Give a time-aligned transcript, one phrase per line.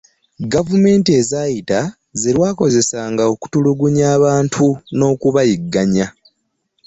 [0.53, 1.79] Gavumenti ezaayita
[2.19, 4.65] ze lwakozesanga okutulugunya abantu
[4.97, 6.07] n'okubayigganya.